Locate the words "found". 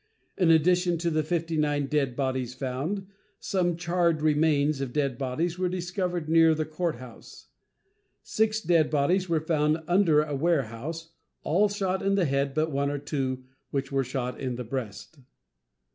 2.55-3.05, 9.41-9.83